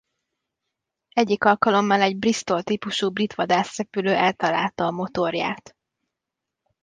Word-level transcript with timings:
Egyik 1.13 1.43
alkalommal 1.43 2.01
egy 2.01 2.17
Bristol 2.17 2.63
típusú 2.63 3.09
brit 3.09 3.33
vadászrepülő 3.35 4.13
eltalálta 4.15 4.85
a 4.85 4.91
motorját. 4.91 5.75